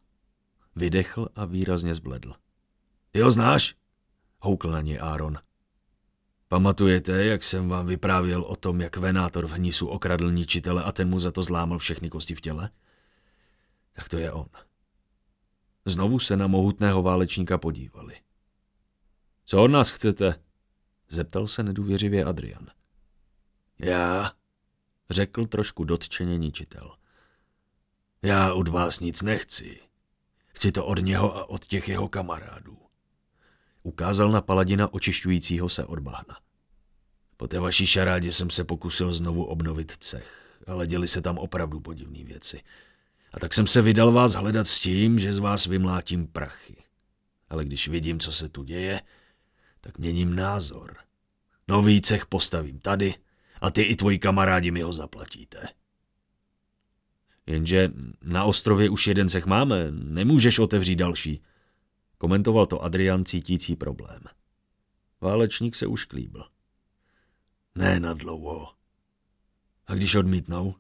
[0.76, 2.34] Vydechl a výrazně zbledl.
[3.12, 3.76] Ty ho znáš?
[4.40, 5.38] Houkl na ně Aaron.
[6.48, 11.10] Pamatujete, jak jsem vám vyprávěl o tom, jak Venátor v Hnisu okradl ničitele a ten
[11.10, 12.70] mu za to zlámal všechny kosti v těle?
[13.94, 14.48] Tak to je on.
[15.86, 18.16] Znovu se na mohutného válečníka podívali.
[19.46, 20.44] Co od nás chcete?
[21.10, 22.68] Zeptal se nedůvěřivě Adrian.
[23.80, 24.32] Já,
[25.10, 26.96] řekl trošku dotčeně ničitel.
[28.22, 29.85] Já od vás nic nechci.
[30.56, 32.78] Chci to od něho a od těch jeho kamarádů.
[33.84, 36.38] Ukázal na paladina očišťujícího se od bahna.
[37.38, 41.80] Po té vaší šarádě jsem se pokusil znovu obnovit cech, ale děli se tam opravdu
[41.80, 42.62] podivné věci.
[43.34, 46.76] A tak jsem se vydal vás hledat s tím, že z vás vymlátím prachy.
[47.50, 49.02] Ale když vidím, co se tu děje,
[49.82, 50.98] tak měním názor.
[51.68, 53.14] Nový cech postavím tady
[53.62, 55.68] a ty i tvoji kamarádi mi ho zaplatíte.
[57.46, 57.92] Jenže
[58.24, 61.42] na ostrově už jeden cech máme, nemůžeš otevřít další.
[62.18, 64.22] Komentoval to Adrian cítící problém.
[65.22, 66.44] Válečník se už klíbl.
[67.76, 68.68] Ne na dlouho.
[69.88, 70.76] A když odmítnou?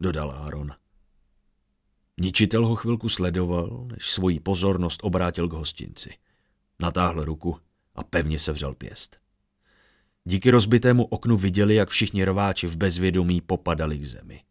[0.00, 0.72] Dodal Aaron.
[2.20, 6.14] Ničitel ho chvilku sledoval, než svoji pozornost obrátil k hostinci.
[6.78, 7.58] Natáhl ruku
[7.94, 9.20] a pevně se vřel pěst.
[10.24, 14.42] Díky rozbitému oknu viděli, jak všichni rováči v bezvědomí popadali k zemi.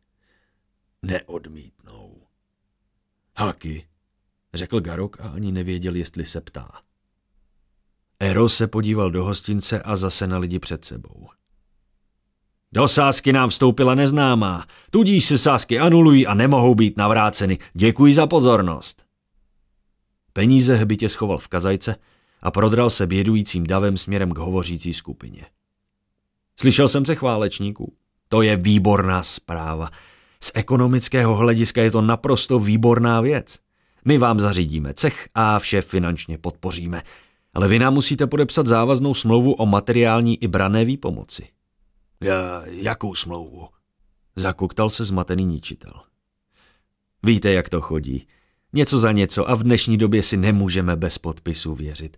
[1.03, 2.17] Neodmítnou.
[3.37, 3.87] Haky,
[4.53, 6.71] řekl Garok a ani nevěděl, jestli se ptá.
[8.19, 11.27] Eros se podíval do hostince a zase na lidi před sebou.
[12.71, 17.57] Do sásky nám vstoupila neznámá, tudíž se sásky anulují a nemohou být navráceny.
[17.73, 19.05] Děkuji za pozornost.
[20.33, 21.95] Peníze hbitě schoval v kazajce
[22.41, 25.45] a prodral se bědujícím davem směrem k hovořící skupině.
[26.59, 27.93] Slyšel jsem se chválečníků.
[28.29, 29.89] To je výborná zpráva.
[30.43, 33.59] Z ekonomického hlediska je to naprosto výborná věc.
[34.05, 37.03] My vám zařídíme cech a vše finančně podpoříme.
[37.53, 41.47] Ale vy nám musíte podepsat závaznou smlouvu o materiální i brané výpomoci.
[42.21, 43.67] Ja, jakou smlouvu?
[44.35, 45.93] Zakuktal se zmatený ničitel.
[47.23, 48.27] Víte, jak to chodí.
[48.73, 52.17] Něco za něco a v dnešní době si nemůžeme bez podpisu věřit.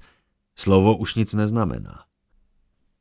[0.55, 2.03] Slovo už nic neznamená.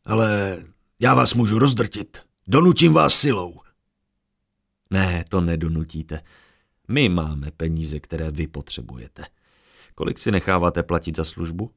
[0.04, 0.58] Ale
[1.00, 2.22] já vás můžu rozdrtit.
[2.48, 3.63] Donutím vás silou.
[4.94, 6.22] Ne, to nedonutíte.
[6.88, 9.24] My máme peníze, které vy potřebujete.
[9.94, 11.70] Kolik si necháváte platit za službu?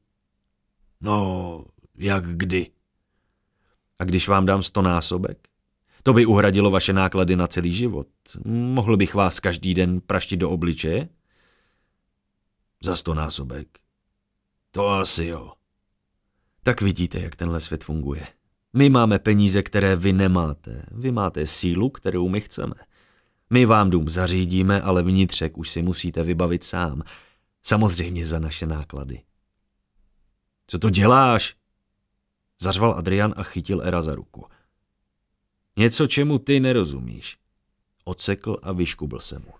[1.01, 2.71] No, jak kdy?
[3.99, 5.47] A když vám dám sto násobek?
[6.03, 8.07] To by uhradilo vaše náklady na celý život.
[8.45, 11.09] Mohl bych vás každý den praštit do obličeje?
[12.83, 13.79] Za sto násobek.
[14.71, 15.53] To asi jo.
[16.63, 18.27] Tak vidíte, jak tenhle svět funguje.
[18.73, 20.85] My máme peníze, které vy nemáte.
[20.91, 22.86] Vy máte sílu, kterou my chceme.
[23.49, 27.01] My vám dům zařídíme, ale vnitřek už si musíte vybavit sám.
[27.63, 29.21] Samozřejmě za naše náklady.
[30.67, 31.55] Co to děláš?
[32.61, 34.45] Zařval Adrian a chytil Era za ruku.
[35.77, 37.37] Něco, čemu ty nerozumíš.
[38.03, 39.53] Ocekl a vyškubl se mu.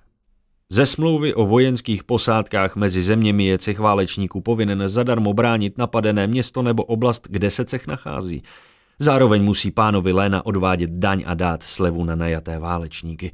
[0.70, 6.62] Ze smlouvy o vojenských posádkách mezi zeměmi je cech válečníků povinen zadarmo bránit napadené město
[6.62, 8.44] nebo oblast, kde se cech nachází.
[9.00, 13.32] Zároveň musí pánovi Léna odvádět daň a dát slevu na najaté válečníky.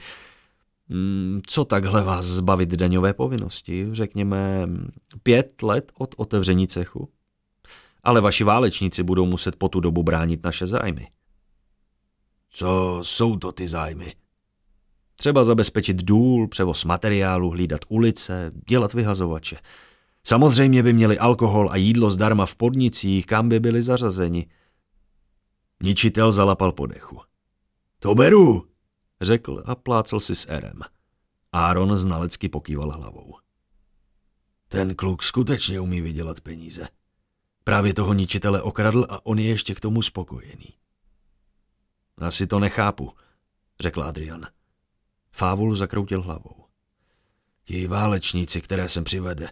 [0.89, 3.88] Hmm, co takhle vás zbavit daňové povinnosti?
[3.91, 4.69] Řekněme
[5.24, 7.10] pět let od otevření cechu?
[8.04, 11.08] Ale vaši válečníci budou muset po tu dobu bránit naše zájmy.
[12.50, 14.13] Co jsou to ty zájmy?
[15.15, 19.58] Třeba zabezpečit důl, převoz materiálu, hlídat ulice, dělat vyhazovače.
[20.24, 24.46] Samozřejmě by měli alkohol a jídlo zdarma v podnicích, kam by byli zařazeni.
[25.84, 27.19] Ničitel zalapal podechu.
[28.00, 28.67] To beru,
[29.23, 30.79] řekl a plácel si s Erem.
[31.51, 33.36] Aaron znalecky pokýval hlavou.
[34.67, 36.88] Ten kluk skutečně umí vydělat peníze.
[37.63, 40.73] Právě toho ničitele okradl a on je ještě k tomu spokojený.
[42.17, 43.13] Asi to nechápu,
[43.79, 44.47] řekl Adrian.
[45.31, 46.65] Fávul zakroutil hlavou.
[47.63, 49.49] Ti válečníci, které jsem přivede,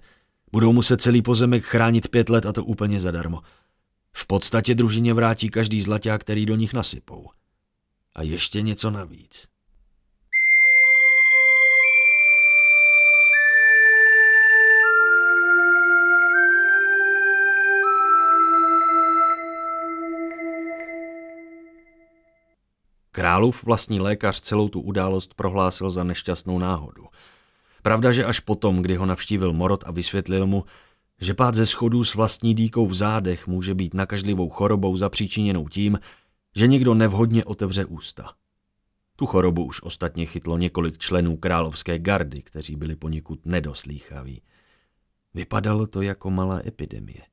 [0.52, 3.42] budou muset celý pozemek chránit pět let a to úplně zadarmo.
[4.14, 7.30] V podstatě družině vrátí každý zlaťák, který do nich nasypou.
[8.14, 9.48] A ještě něco navíc.
[23.12, 27.06] Králův vlastní lékař celou tu událost prohlásil za nešťastnou náhodu.
[27.82, 30.64] Pravda, že až potom, kdy ho navštívil Morot a vysvětlil mu,
[31.22, 36.00] že pád ze schodů s vlastní dýkou v zádech může být nakažlivou chorobou zapříčiněnou tím,
[36.56, 38.34] že někdo nevhodně otevře ústa.
[39.16, 44.42] Tu chorobu už ostatně chytlo několik členů královské gardy, kteří byli poněkud nedoslýchaví.
[45.34, 47.31] Vypadalo to jako malá epidemie.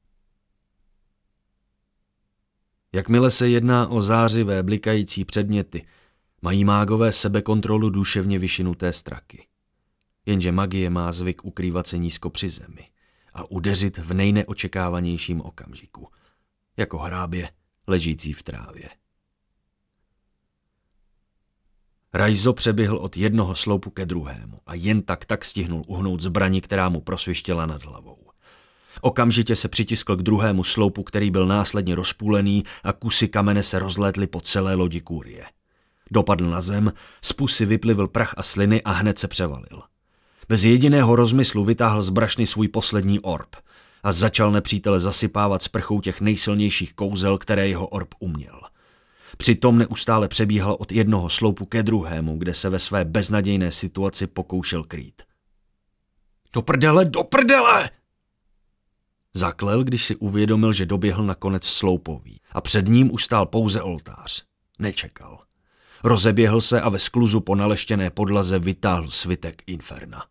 [2.92, 5.86] Jakmile se jedná o zářivé, blikající předměty,
[6.42, 9.46] mají mágové sebekontrolu duševně vyšinuté straky.
[10.26, 12.88] Jenže magie má zvyk ukrývat se nízko při zemi
[13.34, 16.08] a udeřit v nejneočekávanějším okamžiku,
[16.76, 17.50] jako hrábě
[17.86, 18.88] ležící v trávě.
[22.14, 26.88] Rajzo přeběhl od jednoho sloupu ke druhému a jen tak tak stihnul uhnout zbraní, která
[26.88, 28.27] mu prosvištěla nad hlavou.
[29.00, 34.26] Okamžitě se přitiskl k druhému sloupu, který byl následně rozpůlený a kusy kamene se rozlétly
[34.26, 35.44] po celé lodi kůrie.
[36.10, 36.92] Dopadl na zem,
[37.24, 39.82] z pusy vyplivil prach a sliny a hned se převalil.
[40.48, 43.56] Bez jediného rozmyslu vytáhl z brašny svůj poslední orb
[44.02, 48.60] a začal nepřítele zasypávat sprchou těch nejsilnějších kouzel, které jeho orb uměl.
[49.36, 54.84] Přitom neustále přebíhal od jednoho sloupu ke druhému, kde se ve své beznadějné situaci pokoušel
[54.84, 55.22] krýt.
[56.52, 57.90] Do prdele, do prdele!
[59.38, 64.44] Zaklel, když si uvědomil, že doběhl nakonec sloupový a před ním už stál pouze oltář.
[64.78, 65.38] Nečekal.
[66.04, 70.24] Rozeběhl se a ve skluzu po naleštěné podlaze vytáhl svitek Inferna.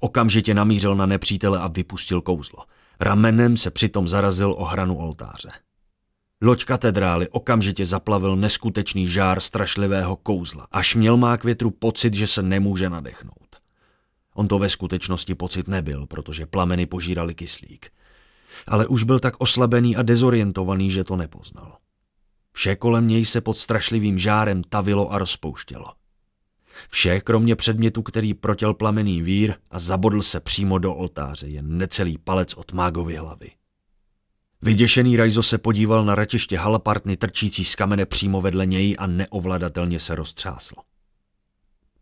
[0.00, 2.64] Okamžitě namířil na nepřítele a vypustil kouzlo.
[3.00, 5.50] Ramenem se přitom zarazil o hranu oltáře.
[6.40, 12.26] Loď katedrály okamžitě zaplavil neskutečný žár strašlivého kouzla, až měl má k větru pocit, že
[12.26, 13.56] se nemůže nadechnout.
[14.34, 17.90] On to ve skutečnosti pocit nebyl, protože plameny požírali kyslík.
[18.66, 21.76] Ale už byl tak oslabený a dezorientovaný, že to nepoznal.
[22.52, 25.92] Vše kolem něj se pod strašlivým žárem tavilo a rozpouštělo.
[26.90, 32.18] Vše, kromě předmětu, který protěl plamený vír a zabodl se přímo do oltáře, jen necelý
[32.18, 33.50] palec od mágovy hlavy.
[34.62, 40.00] Vyděšený Rajzo se podíval na ratiště halapartny trčící z kamene přímo vedle něj a neovladatelně
[40.00, 40.74] se roztřásl.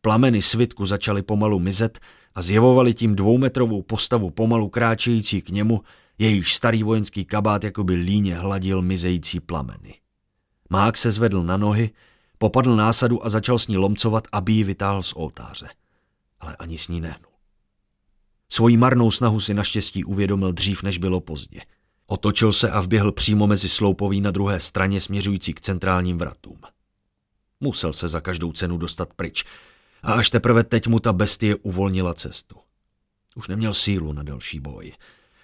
[0.01, 1.98] Plameny svitku začaly pomalu mizet
[2.34, 5.80] a zjevovali tím dvoumetrovou postavu pomalu kráčející k němu,
[6.20, 10.00] jejíž starý vojenský kabát jakoby líně hladil mizející plameny.
[10.70, 11.90] Mák se zvedl na nohy,
[12.38, 15.68] popadl násadu a začal s ní lomcovat, aby ji vytáhl z oltáře.
[16.40, 17.32] Ale ani s ní nehnul.
[18.48, 21.60] Svojí marnou snahu si naštěstí uvědomil dřív, než bylo pozdě.
[22.06, 26.58] Otočil se a vběhl přímo mezi sloupoví na druhé straně směřující k centrálním vratům.
[27.60, 29.44] Musel se za každou cenu dostat pryč
[30.02, 32.56] a až teprve teď mu ta bestie uvolnila cestu.
[33.34, 34.92] Už neměl sílu na další boj.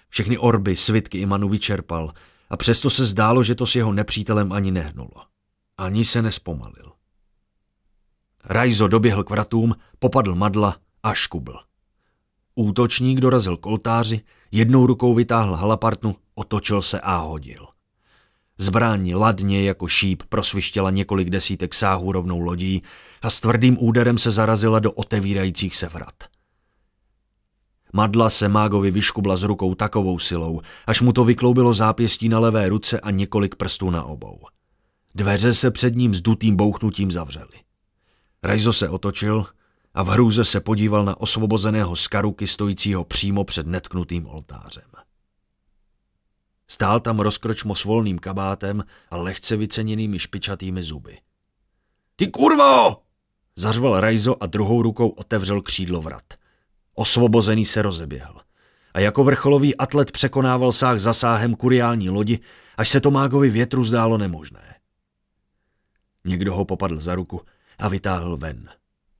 [0.09, 2.13] Všechny orby, svitky i manu vyčerpal
[2.49, 5.25] a přesto se zdálo, že to s jeho nepřítelem ani nehnulo.
[5.77, 6.91] Ani se nespomalil.
[8.45, 11.59] Rajzo doběhl k vratům, popadl madla a škubl.
[12.55, 17.67] Útočník dorazil k oltáři, jednou rukou vytáhl halapartnu, otočil se a hodil.
[18.57, 22.83] Zbraň ladně jako šíp prosvištěla několik desítek sáhů rovnou lodí
[23.21, 26.36] a s tvrdým úderem se zarazila do otevírajících se vrat.
[27.97, 32.69] Madla se mágovi vyškubla z rukou takovou silou, až mu to vykloubilo zápěstí na levé
[32.69, 34.39] ruce a několik prstů na obou.
[35.15, 37.59] Dveře se před ním s dutým bouchnutím zavřely.
[38.43, 39.45] Rajzo se otočil
[39.93, 44.91] a v hrůze se podíval na osvobozeného skaruky stojícího přímo před netknutým oltářem.
[46.67, 51.17] Stál tam rozkročmo s volným kabátem a lehce vyceněnými špičatými zuby.
[52.15, 52.97] Ty kurvo!
[53.55, 56.23] Zařval Rajzo a druhou rukou otevřel křídlo vrat.
[56.99, 58.41] Osvobozený se rozeběhl.
[58.93, 62.39] A jako vrcholový atlet překonával sáh za sáhem kuriální lodi,
[62.77, 64.75] až se to mágovi větru zdálo nemožné.
[66.25, 67.41] Někdo ho popadl za ruku
[67.77, 68.69] a vytáhl ven.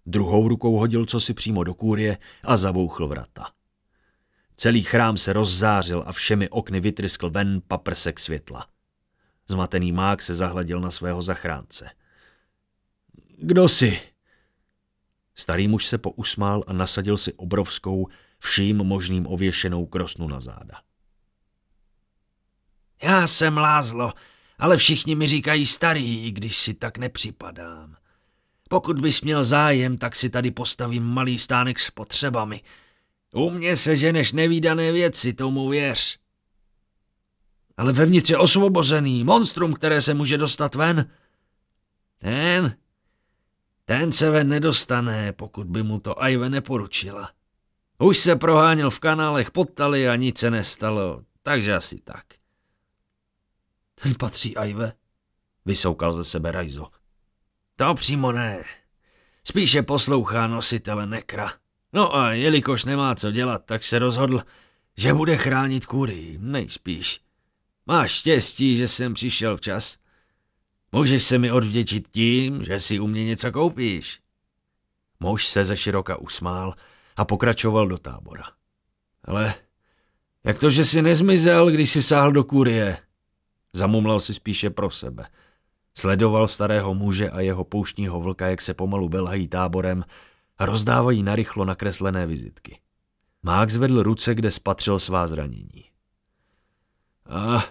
[0.06, 3.52] Druhou rukou hodil cosi přímo do kůrie a zabouchl vrata.
[4.56, 8.68] Celý chrám se rozzářil a všemi okny vytryskl ven paprsek světla.
[9.48, 11.90] Zmatený mák se zahleděl na svého zachránce.
[13.38, 14.00] Kdo jsi?
[15.40, 18.08] Starý muž se pousmál a nasadil si obrovskou,
[18.40, 20.82] vším možným ověšenou krosnu na záda.
[23.04, 24.14] Já jsem Lázlo,
[24.60, 27.96] ale všichni mi říkají starý, když si tak nepřipadám.
[28.70, 32.62] Pokud bys měl zájem, tak si tady postavím malý stánek s potřebami.
[33.34, 36.20] U mě se ženeš nevýdané věci, tomu věř.
[37.78, 41.10] Ale vevnitř je osvobozený, monstrum, které se může dostat ven.
[42.18, 42.76] Ten,
[43.90, 47.32] ten se ven nedostane, pokud by mu to Ajve neporučila.
[48.00, 52.26] Už se proháněl v kanálech pod taly a nic se nestalo, takže asi tak.
[54.04, 54.94] Ten patří Ajve,
[55.66, 56.88] vysoukal ze sebe Rajzo.
[57.76, 58.64] To přímo ne.
[59.44, 61.54] Spíše poslouchá nositele nekra.
[61.94, 64.44] No a jelikož nemá co dělat, tak se rozhodl,
[64.98, 67.22] že bude chránit kury, nejspíš.
[67.86, 69.98] Máš štěstí, že jsem přišel včas.
[70.92, 74.20] Můžeš se mi odvděčit tím, že si u mě něco koupíš.
[75.20, 76.74] Muž se ze široka usmál
[77.16, 78.44] a pokračoval do tábora.
[79.24, 79.54] Ale
[80.44, 82.98] jak to, že jsi nezmizel, když jsi sáhl do kurie?
[83.74, 85.28] Zamumlal si spíše pro sebe.
[85.98, 90.04] Sledoval starého muže a jeho pouštního vlka, jak se pomalu belhají táborem
[90.58, 92.80] a rozdávají narychlo nakreslené vizitky.
[93.44, 95.84] Mák zvedl ruce, kde spatřil svá zranění.
[97.26, 97.66] A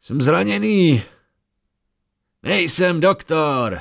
[0.00, 1.02] jsem zraněný.
[2.46, 3.80] Nejsem doktor.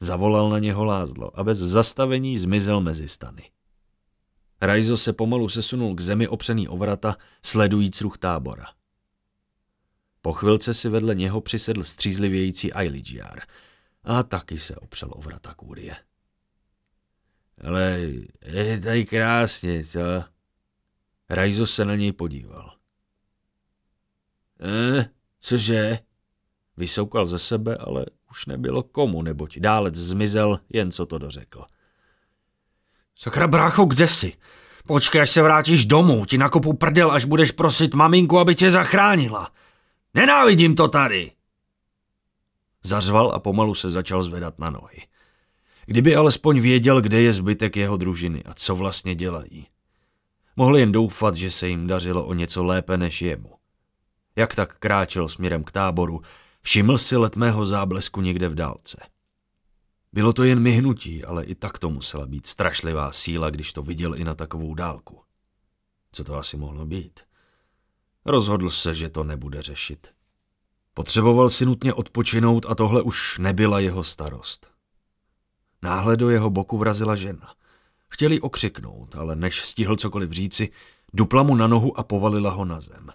[0.00, 3.50] Zavolal na něho Lázlo a bez zastavení zmizel mezi stany.
[4.60, 8.64] Rajzo se pomalu sesunul k zemi opřený o vrata, sledujíc ruch tábora.
[10.22, 13.40] Po chvilce si vedle něho přisedl střízlivějící Ailigiar
[14.04, 15.96] a taky se opřel o vrata kůrie.
[17.64, 18.00] Ale
[18.42, 20.24] je tady krásně, co?
[21.30, 22.76] Rajzo se na něj podíval.
[24.60, 25.10] Eh,
[25.40, 26.09] cože?
[26.76, 31.64] Vysoukal ze sebe, ale už nebylo komu, neboť dálec zmizel, jen co to dořekl.
[33.18, 34.32] Sakra brácho, kde jsi?
[34.86, 39.50] Počkej, až se vrátíš domů, ti nakopu prdel, až budeš prosit maminku, aby tě zachránila.
[40.14, 41.32] Nenávidím to tady!
[42.84, 45.02] Zařval a pomalu se začal zvedat na nohy.
[45.86, 49.66] Kdyby alespoň věděl, kde je zbytek jeho družiny a co vlastně dělají.
[50.56, 53.52] Mohl jen doufat, že se jim dařilo o něco lépe než jemu.
[54.36, 56.22] Jak tak kráčel směrem k táboru,
[56.60, 59.06] všiml si letmého záblesku někde v dálce.
[60.12, 64.14] Bylo to jen myhnutí, ale i tak to musela být strašlivá síla, když to viděl
[64.14, 65.20] i na takovou dálku.
[66.12, 67.20] Co to asi mohlo být?
[68.24, 70.08] Rozhodl se, že to nebude řešit.
[70.94, 74.70] Potřeboval si nutně odpočinout a tohle už nebyla jeho starost.
[75.82, 77.54] Náhle do jeho boku vrazila žena.
[78.08, 80.68] Chtěli okřiknout, ale než stihl cokoliv říci,
[81.14, 83.10] dupla mu na nohu a povalila ho na zem.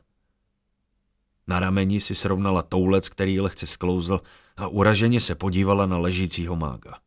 [1.47, 4.21] Na rameni si srovnala toulec, který lehce sklouzl
[4.57, 6.99] a uraženě se podívala na ležícího mága.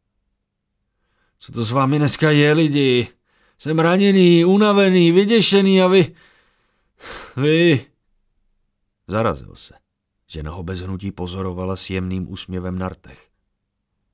[1.38, 3.08] Co to s vámi dneska je, lidi?
[3.58, 6.14] Jsem raněný, unavený, vyděšený a vy...
[7.36, 7.86] Vy...
[9.06, 9.74] Zarazil se.
[10.26, 13.28] Žena ho bez hnutí pozorovala s jemným úsměvem na rtech.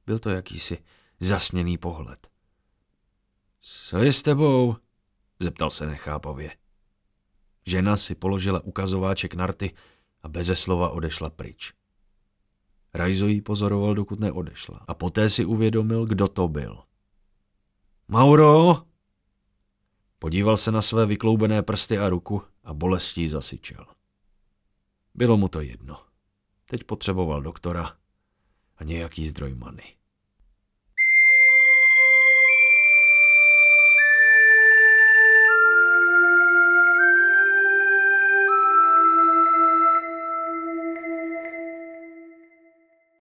[0.07, 0.79] Byl to jakýsi
[1.21, 2.29] zasněný pohled.
[3.61, 4.77] Co je s tebou?
[5.41, 6.57] Zeptal se nechápavě.
[7.67, 9.75] Žena si položila ukazováček narty
[10.25, 11.73] a beze slova odešla pryč.
[12.95, 16.83] Rajzo jí pozoroval, dokud neodešla a poté si uvědomil, kdo to byl.
[18.09, 18.77] Mauro!
[20.19, 23.85] Podíval se na své vykloubené prsty a ruku a bolestí zasyčel.
[25.15, 26.01] Bylo mu to jedno.
[26.65, 27.97] Teď potřeboval doktora
[28.77, 29.97] a nějaký zdroj many.